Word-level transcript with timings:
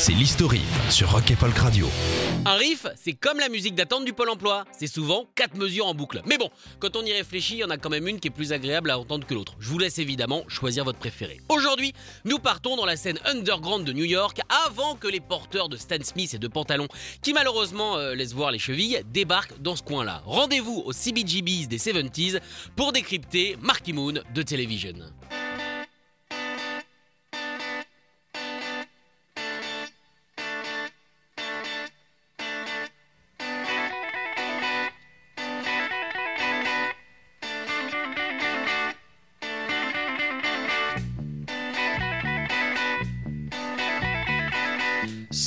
c'est 0.00 0.12
l'historif 0.12 0.90
sur 0.90 1.12
Rock 1.12 1.30
et 1.30 1.36
Folk 1.36 1.58
Radio. 1.58 1.86
Un 2.46 2.54
riff, 2.54 2.86
c'est 2.96 3.12
comme 3.12 3.38
la 3.38 3.50
musique 3.50 3.74
d'attente 3.74 4.06
du 4.06 4.14
Pôle 4.14 4.30
emploi. 4.30 4.64
C'est 4.72 4.86
souvent 4.86 5.26
quatre 5.34 5.58
mesures 5.58 5.86
en 5.86 5.92
boucle. 5.92 6.22
Mais 6.24 6.38
bon, 6.38 6.48
quand 6.78 6.96
on 6.96 7.04
y 7.04 7.12
réfléchit, 7.12 7.56
il 7.56 7.58
y 7.58 7.64
en 7.64 7.68
a 7.68 7.76
quand 7.76 7.90
même 7.90 8.08
une 8.08 8.18
qui 8.18 8.28
est 8.28 8.30
plus 8.30 8.54
agréable 8.54 8.90
à 8.90 8.98
entendre 8.98 9.26
que 9.26 9.34
l'autre. 9.34 9.56
Je 9.60 9.68
vous 9.68 9.78
laisse 9.78 9.98
évidemment 9.98 10.44
choisir 10.48 10.84
votre 10.84 10.98
préféré. 10.98 11.42
Aujourd'hui, 11.50 11.92
nous 12.24 12.38
partons 12.38 12.76
dans 12.76 12.86
la 12.86 12.96
scène 12.96 13.18
underground 13.26 13.86
de 13.86 13.92
New 13.92 14.06
York 14.06 14.40
avant 14.66 14.94
que 14.94 15.06
les 15.06 15.20
porteurs 15.20 15.68
de 15.68 15.76
Stan 15.76 16.02
Smith 16.02 16.32
et 16.32 16.38
de 16.38 16.48
pantalons, 16.48 16.88
qui 17.20 17.34
malheureusement 17.34 17.98
euh, 17.98 18.14
laissent 18.14 18.32
voir 18.32 18.52
les 18.52 18.58
chevilles, 18.58 19.02
débarquent 19.12 19.60
dans 19.60 19.76
ce 19.76 19.82
coin-là. 19.82 20.22
Rendez-vous 20.24 20.82
au 20.82 20.92
CBGBs 20.92 21.68
des 21.68 21.78
70s 21.78 22.40
pour 22.74 22.92
décrypter 22.92 23.58
Marky 23.60 23.92
Moon 23.92 24.14
de 24.34 24.42
Television. 24.42 24.94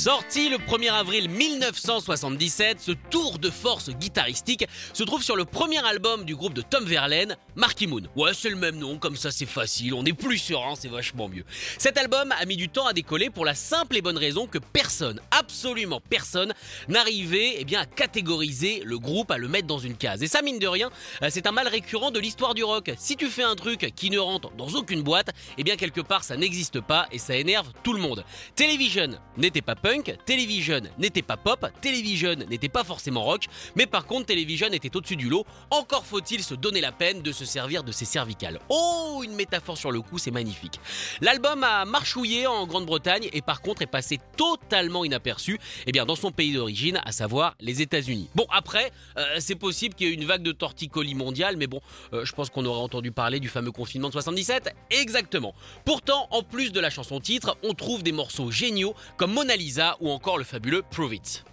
Sorti 0.04 0.50
le 0.50 0.58
1er 0.58 0.92
avril 0.92 1.30
1977, 1.30 2.78
ce 2.78 2.92
tour 3.08 3.38
de 3.38 3.48
force 3.48 3.88
guitaristique 3.88 4.66
se 4.92 5.02
trouve 5.02 5.22
sur 5.22 5.34
le 5.34 5.46
premier 5.46 5.82
album 5.82 6.26
du 6.26 6.36
groupe 6.36 6.52
de 6.52 6.60
Tom 6.60 6.84
Verlaine, 6.84 7.38
Marky 7.56 7.86
Moon. 7.86 8.02
Ouais, 8.14 8.34
c'est 8.34 8.50
le 8.50 8.56
même 8.56 8.76
nom, 8.76 8.98
comme 8.98 9.16
ça 9.16 9.30
c'est 9.30 9.46
facile, 9.46 9.94
on 9.94 10.04
est 10.04 10.12
plus 10.12 10.36
serein, 10.36 10.74
c'est 10.78 10.90
vachement 10.90 11.30
mieux. 11.30 11.46
Cet 11.78 11.96
album 11.96 12.34
a 12.38 12.44
mis 12.44 12.58
du 12.58 12.68
temps 12.68 12.86
à 12.86 12.92
décoller 12.92 13.30
pour 13.30 13.46
la 13.46 13.54
simple 13.54 13.96
et 13.96 14.02
bonne 14.02 14.18
raison 14.18 14.46
que 14.46 14.58
personne, 14.58 15.22
absolument 15.30 16.02
personne, 16.10 16.52
n'arrivait 16.88 17.54
eh 17.60 17.64
bien, 17.64 17.80
à 17.80 17.86
catégoriser 17.86 18.82
le 18.84 18.98
groupe, 18.98 19.30
à 19.30 19.38
le 19.38 19.48
mettre 19.48 19.68
dans 19.68 19.78
une 19.78 19.96
case. 19.96 20.22
Et 20.22 20.26
ça, 20.26 20.42
mine 20.42 20.58
de 20.58 20.68
rien, 20.68 20.90
euh, 21.22 21.28
c'est 21.30 21.46
un 21.46 21.52
mal 21.52 21.66
récurrent 21.66 22.10
de 22.10 22.20
l'histoire 22.20 22.52
du 22.52 22.62
rock. 22.62 22.92
Si 22.98 23.16
tu 23.16 23.28
fais 23.28 23.42
un 23.42 23.56
truc 23.56 23.90
qui 23.96 24.10
ne 24.10 24.18
rentre 24.18 24.50
dans 24.50 24.68
aucune 24.68 25.02
boîte, 25.02 25.30
eh 25.56 25.64
bien 25.64 25.76
quelque 25.76 26.02
part 26.02 26.24
ça 26.24 26.36
n'existe 26.36 26.82
pas 26.82 27.06
et 27.10 27.18
ça 27.18 27.34
énerve 27.34 27.72
tout 27.82 27.94
le 27.94 28.00
monde. 28.00 28.22
Television 28.54 29.18
n'était 29.38 29.62
pas 29.62 29.76
punk, 29.76 29.93
Television 30.02 30.80
n'était 30.98 31.22
pas 31.22 31.36
pop, 31.36 31.66
Television 31.80 32.34
n'était 32.34 32.68
pas 32.68 32.84
forcément 32.84 33.22
rock, 33.22 33.44
mais 33.76 33.86
par 33.86 34.06
contre 34.06 34.26
Television 34.26 34.68
était 34.68 34.94
au-dessus 34.96 35.16
du 35.16 35.28
lot. 35.28 35.46
Encore 35.70 36.04
faut-il 36.04 36.42
se 36.42 36.54
donner 36.54 36.80
la 36.80 36.92
peine 36.92 37.22
de 37.22 37.32
se 37.32 37.44
servir 37.44 37.84
de 37.84 37.92
ses 37.92 38.04
cervicales. 38.04 38.58
Oh, 38.68 39.22
une 39.24 39.34
métaphore 39.34 39.78
sur 39.78 39.92
le 39.92 40.00
coup, 40.00 40.18
c'est 40.18 40.30
magnifique. 40.30 40.80
L'album 41.20 41.62
a 41.62 41.84
marchouillé 41.84 42.46
en 42.46 42.66
Grande-Bretagne 42.66 43.28
et 43.32 43.42
par 43.42 43.60
contre 43.62 43.82
est 43.82 43.86
passé 43.86 44.18
totalement 44.36 45.04
inaperçu 45.04 45.58
eh 45.86 45.92
bien, 45.92 46.06
dans 46.06 46.16
son 46.16 46.30
pays 46.30 46.52
d'origine, 46.52 47.00
à 47.04 47.12
savoir 47.12 47.54
les 47.60 47.82
États-Unis. 47.82 48.28
Bon, 48.34 48.46
après, 48.50 48.90
euh, 49.18 49.36
c'est 49.38 49.54
possible 49.54 49.94
qu'il 49.94 50.08
y 50.08 50.10
ait 50.10 50.14
une 50.14 50.24
vague 50.24 50.42
de 50.42 50.52
torticolis 50.52 51.14
mondiale, 51.14 51.56
mais 51.56 51.66
bon, 51.66 51.80
euh, 52.12 52.24
je 52.24 52.32
pense 52.32 52.50
qu'on 52.50 52.64
aurait 52.64 52.80
entendu 52.80 53.12
parler 53.12 53.40
du 53.40 53.48
fameux 53.48 53.72
confinement 53.72 54.08
de 54.08 54.12
77. 54.12 54.74
Exactement. 54.90 55.54
Pourtant, 55.84 56.28
en 56.30 56.42
plus 56.42 56.72
de 56.72 56.80
la 56.80 56.90
chanson 56.90 57.20
titre, 57.20 57.56
on 57.62 57.74
trouve 57.74 58.02
des 58.02 58.12
morceaux 58.12 58.50
géniaux 58.50 58.94
comme 59.16 59.32
Mona 59.32 59.56
Lisa 59.56 59.83
ou 60.00 60.10
encore 60.10 60.38
le 60.38 60.44
fabuleux 60.44 60.82
Prove 60.90 61.14
It. 61.14 61.44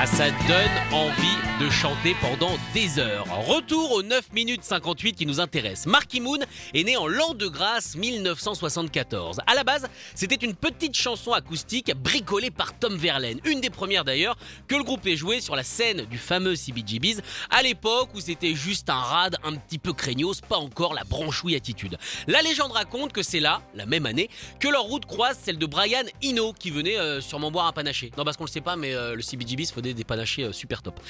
Ah, 0.00 0.06
ça 0.06 0.30
donne 0.46 0.92
envie 0.92 1.47
de 1.60 1.70
chanter 1.70 2.14
pendant 2.20 2.56
des 2.72 3.00
heures. 3.00 3.26
Retour 3.46 3.90
aux 3.92 4.02
9 4.02 4.32
minutes 4.32 4.62
58 4.62 5.14
qui 5.14 5.26
nous 5.26 5.40
intéresse. 5.40 5.86
Marky 5.86 6.20
Moon 6.20 6.38
est 6.72 6.84
né 6.84 6.96
en 6.96 7.08
l'an 7.08 7.34
de 7.34 7.48
grâce 7.48 7.96
1974. 7.96 9.40
À 9.44 9.54
la 9.54 9.64
base, 9.64 9.88
c'était 10.14 10.36
une 10.36 10.54
petite 10.54 10.96
chanson 10.96 11.32
acoustique 11.32 11.92
bricolée 11.96 12.52
par 12.52 12.78
Tom 12.78 12.96
Verlaine, 12.96 13.40
une 13.44 13.60
des 13.60 13.70
premières 13.70 14.04
d'ailleurs 14.04 14.36
que 14.68 14.76
le 14.76 14.84
groupe 14.84 15.04
ait 15.06 15.16
joué 15.16 15.40
sur 15.40 15.56
la 15.56 15.64
scène 15.64 16.04
du 16.04 16.18
fameux 16.18 16.54
CBGBs 16.54 17.22
à 17.50 17.62
l'époque 17.62 18.10
où 18.14 18.20
c'était 18.20 18.54
juste 18.54 18.88
un 18.88 19.00
rad 19.00 19.36
un 19.42 19.56
petit 19.56 19.78
peu 19.78 19.92
craignos, 19.92 20.40
pas 20.40 20.58
encore 20.58 20.94
la 20.94 21.02
branchouille 21.04 21.56
attitude. 21.56 21.98
La 22.28 22.40
légende 22.42 22.72
raconte 22.72 23.12
que 23.12 23.22
c'est 23.22 23.40
là, 23.40 23.62
la 23.74 23.86
même 23.86 24.06
année, 24.06 24.30
que 24.60 24.68
leur 24.68 24.84
route 24.84 25.06
croise 25.06 25.38
celle 25.42 25.58
de 25.58 25.66
Brian 25.66 26.04
Eno 26.22 26.52
qui 26.52 26.70
venait 26.70 26.98
euh, 26.98 27.20
sûrement 27.20 27.50
boire 27.50 27.66
un 27.66 27.72
panaché. 27.72 28.12
Non 28.16 28.24
parce 28.24 28.36
qu'on 28.36 28.44
le 28.44 28.50
sait 28.50 28.60
pas 28.60 28.76
mais 28.76 28.94
euh, 28.94 29.16
le 29.16 29.22
CBGBs 29.22 29.72
faisait 29.74 29.94
des 29.94 30.04
panachés 30.04 30.44
euh, 30.44 30.52
super 30.52 30.82
top. 30.82 31.00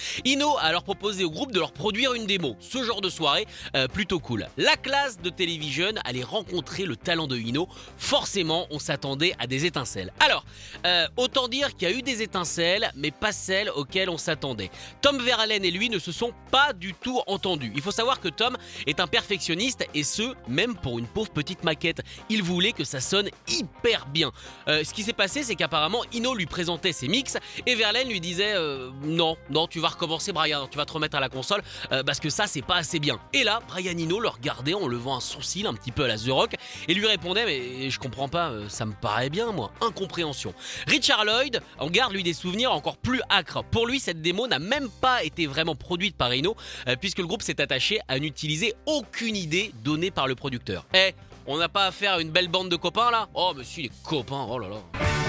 A 0.43 0.63
alors 0.63 0.83
proposé 0.83 1.25
au 1.25 1.31
groupe 1.31 1.53
de 1.53 1.59
leur 1.59 1.73
produire 1.73 2.15
une 2.15 2.27
démo. 2.27 2.57
Ce 2.61 2.83
genre 2.83 3.01
de 3.01 3.11
soirée, 3.11 3.47
euh, 3.75 3.89
plutôt 3.89 4.21
cool. 4.21 4.47
La 4.57 4.77
classe 4.77 5.21
de 5.21 5.31
Television 5.31 5.93
allait 6.05 6.23
rencontrer 6.23 6.85
le 6.85 6.97
talent 6.97 7.27
de 7.27 7.37
Eno. 7.37 7.69
Forcément, 7.97 8.67
on 8.71 8.79
s'attendait 8.79 9.35
à 9.39 9.47
des 9.47 9.65
étincelles. 9.65 10.13
Alors, 10.21 10.45
euh, 10.87 11.07
autant 11.17 11.49
dire 11.49 11.75
qu'il 11.77 11.89
y 11.89 11.93
a 11.93 11.95
eu 11.95 12.03
des 12.03 12.23
étincelles, 12.23 12.91
mais 12.95 13.11
pas 13.11 13.33
celles 13.33 13.71
auxquelles 13.71 14.11
on 14.11 14.19
s'attendait. 14.19 14.71
Tom 15.01 15.21
Verlaine 15.21 15.65
et 15.65 15.71
lui 15.71 15.91
ne 15.91 15.99
se 15.99 16.13
sont 16.13 16.33
pas 16.51 16.73
du 16.73 16.95
tout 16.95 17.21
entendus. 17.27 17.73
Il 17.75 17.83
faut 17.83 17.91
savoir 17.91 18.21
que 18.21 18.29
Tom 18.29 18.57
est 18.87 19.01
un 19.01 19.07
perfectionniste 19.07 19.87
et 19.95 20.05
ce, 20.05 20.35
même 20.47 20.77
pour 20.77 20.99
une 20.99 21.07
pauvre 21.07 21.31
petite 21.31 21.65
maquette. 21.65 22.03
Il 22.29 22.43
voulait 22.43 22.73
que 22.73 22.85
ça 22.85 23.01
sonne 23.01 23.29
hyper 23.49 24.07
bien. 24.07 24.33
Euh, 24.69 24.85
ce 24.85 24.95
qui 24.95 25.03
s'est 25.03 25.13
passé, 25.13 25.43
c'est 25.43 25.57
qu'apparemment, 25.57 26.05
Ino 26.13 26.35
lui 26.35 26.47
présentait 26.47 26.93
ses 26.93 27.09
mix 27.09 27.37
et 27.67 27.75
Verlaine 27.75 28.09
lui 28.09 28.21
disait 28.21 28.55
non, 29.03 29.37
non, 29.51 29.67
tu 29.67 29.81
vas 29.81 29.89
recommencer 29.89 30.28
Brian, 30.33 30.67
tu 30.69 30.77
vas 30.77 30.85
te 30.85 30.93
remettre 30.93 31.17
à 31.17 31.21
la 31.21 31.29
console 31.29 31.63
euh, 31.93 32.03
parce 32.03 32.21
que 32.21 32.31
ça 32.31 32.47
c'est 32.47 32.63
pas 32.63 32.77
assez 32.77 32.99
bien. 32.99 33.19
Et 33.33 33.45
là, 33.45 33.61
Brian 33.69 33.99
Eno 33.99 34.21
le 34.21 34.29
regardait 34.29 34.75
en 34.75 34.87
levant 34.87 35.17
un 35.17 35.21
sourcil 35.21 35.67
un 35.67 35.75
petit 35.75 35.93
peu 35.93 36.05
à 36.05 36.09
la 36.09 36.17
The 36.17 36.31
Rock 36.31 36.55
et 36.87 36.95
lui 36.95 37.07
répondait 37.07 37.45
mais 37.45 37.91
je 37.91 37.99
comprends 37.99 38.29
pas, 38.29 38.51
euh, 38.51 38.69
ça 38.69 38.87
me 38.87 38.93
paraît 38.93 39.31
bien 39.31 39.53
moi, 39.53 39.71
incompréhension. 39.81 40.55
Richard 40.87 41.25
Lloyd 41.25 41.61
en 41.79 41.89
garde 41.89 42.13
lui 42.13 42.23
des 42.23 42.35
souvenirs 42.35 42.73
encore 42.73 42.97
plus 42.97 43.21
acres. 43.29 43.65
Pour 43.65 43.87
lui, 43.87 44.01
cette 44.01 44.23
démo 44.23 44.47
n'a 44.47 44.59
même 44.59 44.89
pas 44.89 45.25
été 45.25 45.47
vraiment 45.47 45.75
produite 45.75 46.17
par 46.17 46.31
Eno 46.33 46.57
euh, 46.89 46.97
puisque 46.97 47.19
le 47.19 47.27
groupe 47.27 47.43
s'est 47.43 47.61
attaché 47.61 48.01
à 48.09 48.19
n'utiliser 48.19 48.75
aucune 48.87 49.37
idée 49.37 49.73
donnée 49.83 50.11
par 50.11 50.27
le 50.27 50.35
producteur. 50.35 50.87
Eh, 50.95 51.15
on 51.47 51.59
n'a 51.59 51.69
pas 51.69 51.87
affaire 51.87 52.15
à 52.15 52.21
une 52.21 52.31
belle 52.31 52.49
bande 52.49 52.71
de 52.71 52.77
copains 52.77 53.11
là? 53.11 53.29
Oh 53.35 53.53
si 53.63 53.83
les 53.83 53.91
copains, 54.03 54.47
oh 54.49 54.59
là 54.59 54.69
là. 54.69 55.28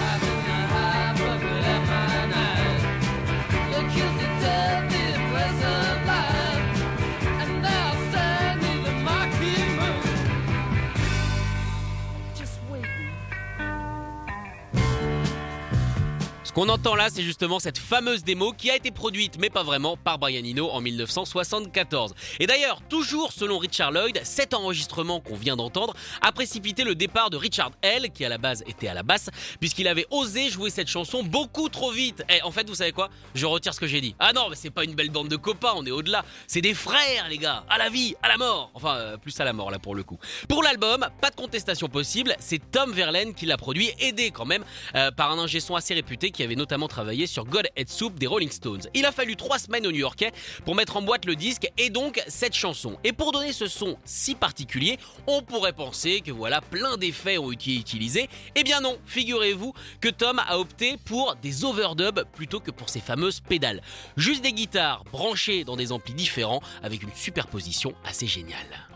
Qu'on 16.60 16.68
entend 16.68 16.96
là, 16.96 17.08
c'est 17.10 17.24
justement 17.24 17.58
cette 17.60 17.78
fameuse 17.78 18.26
démo 18.26 18.52
qui 18.52 18.70
a 18.70 18.76
été 18.76 18.92
produite, 18.92 19.38
mais 19.40 19.50
pas 19.50 19.64
vraiment, 19.64 19.96
par 19.96 20.20
Brian 20.20 20.44
Eno 20.44 20.70
en 20.70 20.82
1974. 20.82 22.14
Et 22.42 22.48
d'ailleurs, 22.48 22.82
toujours 22.90 23.32
selon 23.32 23.60
Richard 23.60 23.94
Lloyd, 23.94 24.20
cet 24.26 24.54
enregistrement 24.54 25.22
qu'on 25.22 25.38
vient 25.38 25.56
d'entendre 25.56 25.94
a 26.22 26.34
précipité 26.34 26.84
le 26.84 26.96
départ 26.96 27.30
de 27.30 27.38
Richard 27.38 27.72
L, 27.82 28.12
qui 28.14 28.26
à 28.26 28.30
la 28.30 28.38
base 28.38 28.66
était 28.68 28.90
à 28.90 28.94
la 28.94 29.04
basse, 29.04 29.30
puisqu'il 29.62 29.88
avait 29.88 30.06
osé 30.10 30.50
jouer 30.50 30.70
cette 30.70 30.90
chanson 30.90 31.24
beaucoup 31.24 31.70
trop 31.70 31.92
vite. 31.92 32.26
Et 32.30 32.42
en 32.42 32.52
fait, 32.52 32.68
vous 32.68 32.76
savez 32.76 32.92
quoi? 32.92 33.10
Je 33.36 33.46
retire 33.46 33.74
ce 33.74 33.80
que 33.80 33.88
j'ai 33.88 34.02
dit. 34.02 34.14
Ah 34.20 34.34
non, 34.34 34.50
mais 34.50 34.58
c'est 34.58 34.70
pas 34.70 34.84
une 34.84 34.96
belle 34.96 35.12
bande 35.12 35.30
de 35.30 35.38
copains, 35.38 35.72
on 35.78 35.86
est 35.86 35.92
au-delà. 35.92 36.26
C'est 36.46 36.60
des 36.60 36.74
frères, 36.74 37.30
les 37.30 37.38
gars, 37.38 37.64
à 37.70 37.78
la 37.78 37.88
vie, 37.88 38.16
à 38.22 38.28
la 38.28 38.36
mort. 38.36 38.72
Enfin, 38.74 38.98
euh, 38.98 39.16
plus 39.16 39.40
à 39.40 39.46
la 39.46 39.54
mort 39.54 39.72
là 39.72 39.80
pour 39.80 39.96
le 39.96 40.04
coup. 40.04 40.20
Pour 40.50 40.62
l'album, 40.62 41.08
pas 41.22 41.30
de 41.30 41.38
contestation 41.38 41.88
possible, 41.88 42.36
c'est 42.38 42.60
Tom 42.70 42.92
Verlaine 42.92 43.34
qui 43.34 43.46
l'a 43.46 43.56
produit, 43.56 43.94
aidé 44.00 44.32
quand 44.32 44.46
même 44.46 44.66
euh, 44.96 45.10
par 45.12 45.32
un 45.32 45.40
ingé 45.40 45.62
son 45.62 45.76
assez 45.78 45.94
réputé 45.94 46.32
qui 46.32 46.44
avait 46.44 46.49
notamment 46.56 46.88
travaillé 46.88 47.28
sur 47.28 47.46
God 47.46 47.68
Head 47.76 47.90
Soup 47.90 48.18
des 48.18 48.28
Rolling 48.28 48.52
Stones. 48.52 48.82
Il 48.94 49.06
a 49.06 49.12
fallu 49.12 49.36
trois 49.36 49.60
semaines 49.60 49.86
aux 49.86 49.92
New-Yorkais 49.92 50.32
pour 50.66 50.76
mettre 50.76 50.98
en 50.98 51.02
boîte 51.02 51.26
le 51.26 51.36
disque 51.36 51.70
et 51.78 51.90
donc 51.90 52.22
cette 52.28 52.56
chanson. 52.56 52.98
Et 53.04 53.14
pour 53.14 53.32
donner 53.32 53.54
ce 53.54 53.68
son 53.68 53.98
si 54.06 54.36
particulier, 54.36 54.98
on 55.28 55.42
pourrait 55.42 55.74
penser 55.74 56.22
que 56.22 56.32
voilà, 56.32 56.62
plein 56.62 56.98
d'effets 56.98 57.38
ont 57.38 57.52
été 57.52 57.76
utilisés. 57.76 58.30
Eh 58.56 58.64
bien 58.64 58.82
non, 58.82 58.98
figurez-vous 59.06 59.74
que 60.02 60.10
Tom 60.10 60.40
a 60.40 60.60
opté 60.60 60.98
pour 61.06 61.36
des 61.42 61.66
overdubs 61.66 62.24
plutôt 62.34 62.60
que 62.60 62.72
pour 62.72 62.90
ses 62.90 63.00
fameuses 63.00 63.40
pédales. 63.40 63.82
Juste 64.18 64.44
des 64.44 64.54
guitares 64.54 65.04
branchées 65.12 65.64
dans 65.64 65.76
des 65.76 65.92
amplis 65.92 66.14
différents 66.14 66.62
avec 66.84 67.04
une 67.04 67.14
superposition 67.14 67.94
assez 68.04 68.28
géniale. 68.28 68.88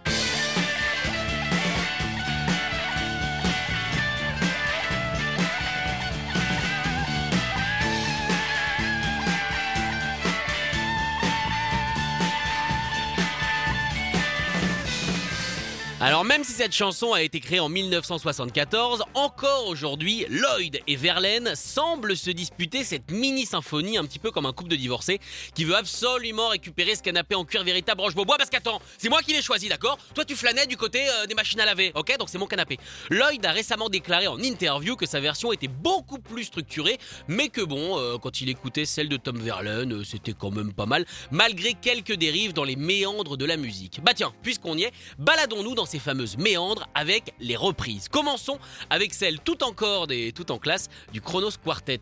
Alors 16.04 16.26
même 16.26 16.44
si 16.44 16.52
cette 16.52 16.74
chanson 16.74 17.14
a 17.14 17.22
été 17.22 17.40
créée 17.40 17.62
en 17.62 17.70
1974, 17.70 19.06
encore 19.14 19.68
aujourd'hui, 19.68 20.26
Lloyd 20.28 20.82
et 20.86 20.98
Verlaine 20.98 21.54
semblent 21.56 22.18
se 22.18 22.30
disputer 22.30 22.84
cette 22.84 23.10
mini-symphonie 23.10 23.98
un 23.98 24.04
petit 24.04 24.20
peu 24.20 24.30
comme 24.30 24.46
un 24.46 24.52
couple 24.52 24.72
de 24.72 24.76
divorcés 24.76 25.22
qui 25.56 25.64
veut 25.64 25.78
absolument 25.78 26.50
récupérer 26.50 26.96
ce 26.96 27.04
canapé 27.04 27.36
en 27.36 27.46
cuir 27.46 27.64
véritable 27.64 28.02
roche 28.02 28.16
bois 28.16 28.26
parce 28.38 28.50
qu'attends, 28.50 28.82
c'est 28.98 29.08
moi 29.08 29.22
qui 29.22 29.32
l'ai 29.32 29.42
choisi, 29.42 29.70
d'accord? 29.70 29.98
Toi 30.14 30.26
tu 30.26 30.36
flânais 30.36 30.68
du 30.68 30.76
côté 30.76 31.08
euh, 31.08 31.26
des 31.26 31.36
machines 31.36 31.62
à 31.62 31.66
laver, 31.66 31.94
ok? 31.96 32.18
Donc 32.20 32.28
c'est 32.28 32.38
mon 32.38 32.48
canapé. 32.48 32.80
Lloyd 33.10 33.46
a 33.46 33.54
récemment 33.54 33.88
déclaré 33.88 34.28
en 34.28 34.40
interview 34.40 34.98
que 34.98 35.06
sa 35.06 35.22
version 35.22 35.54
était 35.54 35.70
beaucoup 35.70 36.20
plus 36.20 36.44
structurée, 36.44 36.98
mais 37.30 37.48
que 37.48 37.62
bon, 37.62 37.98
euh, 37.98 38.18
quand 38.18 38.42
il 38.42 38.50
écoutait 38.50 38.84
celle 38.84 39.08
de 39.08 39.16
Tom 39.16 39.40
Verlaine, 39.40 39.94
euh, 39.94 40.04
c'était 40.04 40.34
quand 40.34 40.52
même 40.52 40.74
pas 40.74 40.86
mal, 40.86 41.06
malgré 41.32 41.76
quelques 41.76 42.16
dérives 42.18 42.52
dans 42.52 42.66
les 42.66 42.76
méandres 42.76 43.38
de 43.38 43.46
la 43.46 43.56
musique. 43.56 44.02
Bah 44.04 44.12
tiens, 44.14 44.34
puisqu'on 44.42 44.78
y 44.78 44.84
est, 44.84 44.92
baladons-nous 45.18 45.76
dans 45.76 45.93
fameuses 46.00 46.38
méandres 46.38 46.88
avec 46.94 47.34
les 47.40 47.56
reprises. 47.56 48.08
Commençons 48.10 48.60
avec 48.90 49.14
celle 49.14 49.40
tout 49.40 49.64
en 49.64 49.72
corde 49.72 50.12
et 50.12 50.32
tout 50.32 50.52
en 50.52 50.58
classe 50.58 50.90
du 51.12 51.22
Chronos 51.22 51.52
Quartet. 51.64 52.02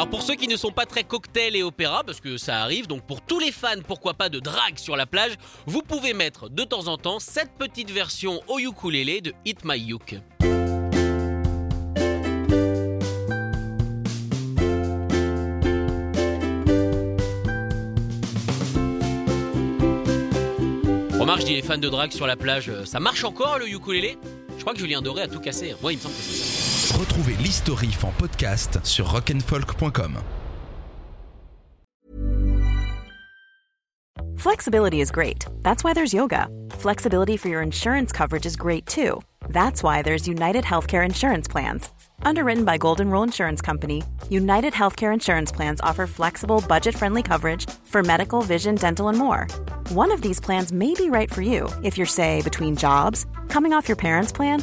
Alors 0.00 0.08
pour 0.08 0.22
ceux 0.22 0.34
qui 0.34 0.48
ne 0.48 0.56
sont 0.56 0.72
pas 0.72 0.86
très 0.86 1.04
cocktail 1.04 1.54
et 1.54 1.62
opéra, 1.62 2.02
parce 2.04 2.22
que 2.22 2.38
ça 2.38 2.62
arrive, 2.62 2.86
donc 2.86 3.02
pour 3.02 3.20
tous 3.20 3.38
les 3.38 3.52
fans, 3.52 3.82
pourquoi 3.86 4.14
pas 4.14 4.30
de 4.30 4.40
drague 4.40 4.78
sur 4.78 4.96
la 4.96 5.04
plage, 5.04 5.32
vous 5.66 5.82
pouvez 5.82 6.14
mettre 6.14 6.48
de 6.48 6.64
temps 6.64 6.88
en 6.88 6.96
temps 6.96 7.18
cette 7.18 7.52
petite 7.58 7.90
version 7.90 8.40
au 8.48 8.58
ukulélé 8.58 9.20
de 9.20 9.34
Hit 9.44 9.62
My 9.62 9.78
Yuk. 9.78 10.16
Remarque, 21.18 21.40
je 21.40 21.44
dis 21.44 21.54
les 21.56 21.60
fans 21.60 21.76
de 21.76 21.88
drague 21.90 22.12
sur 22.12 22.26
la 22.26 22.36
plage, 22.36 22.70
euh, 22.70 22.86
ça 22.86 23.00
marche 23.00 23.24
encore 23.24 23.58
le 23.58 23.68
ukulélé? 23.68 24.16
Je 24.56 24.62
crois 24.62 24.72
que 24.72 24.78
Julien 24.78 25.02
Doré 25.02 25.24
a 25.24 25.28
tout 25.28 25.40
cassé. 25.40 25.74
Moi, 25.82 25.92
il 25.92 25.96
me 25.96 26.00
semble 26.00 26.14
que 26.14 26.22
c'est 26.22 26.32
ça. 26.32 26.69
Retrouvez 26.98 27.36
l'historif 27.36 28.04
en 28.04 28.12
podcast 28.12 28.78
sur. 28.84 29.06
Flexibility 34.36 35.00
is 35.00 35.10
great. 35.10 35.46
That's 35.62 35.84
why 35.84 35.92
there's 35.92 36.14
yoga. 36.14 36.48
Flexibility 36.70 37.36
for 37.36 37.48
your 37.48 37.62
insurance 37.62 38.12
coverage 38.12 38.46
is 38.46 38.56
great 38.56 38.86
too. 38.86 39.20
That's 39.48 39.82
why 39.82 40.02
there's 40.02 40.28
United 40.28 40.64
Healthcare 40.64 41.04
Insurance 41.04 41.48
Plans. 41.48 41.88
Underwritten 42.22 42.64
by 42.64 42.78
Golden 42.78 43.10
Rule 43.10 43.22
Insurance 43.22 43.60
Company, 43.62 44.02
United 44.28 44.72
Healthcare 44.72 45.12
Insurance 45.12 45.52
Plans 45.52 45.80
offer 45.82 46.06
flexible, 46.06 46.62
budget 46.68 46.94
friendly 46.94 47.22
coverage 47.22 47.68
for 47.84 48.02
medical, 48.02 48.42
vision, 48.42 48.74
dental, 48.74 49.08
and 49.08 49.18
more. 49.18 49.46
One 49.90 50.12
of 50.12 50.22
these 50.22 50.40
plans 50.40 50.72
may 50.72 50.94
be 50.94 51.10
right 51.10 51.32
for 51.32 51.42
you 51.42 51.68
if 51.82 51.96
you're, 51.96 52.06
say, 52.06 52.42
between 52.42 52.76
jobs, 52.76 53.26
coming 53.48 53.72
off 53.72 53.88
your 53.88 53.96
parents' 53.96 54.32
plan, 54.32 54.62